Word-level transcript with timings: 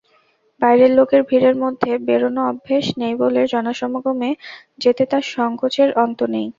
বাইরের 0.61 0.91
লোকের 0.97 1.21
ভিড়ের 1.29 1.55
মধ্যে 1.63 1.91
বেরোনো 2.07 2.41
অভ্যেস 2.49 2.85
নেই 3.01 3.13
বলে 3.15 3.41
জনসমাগমে 3.53 4.29
যেতে 4.81 5.03
তার 5.11 5.23
সংকোচের 5.33 5.89
অন্ত 6.03 6.19
নেই। 6.33 6.47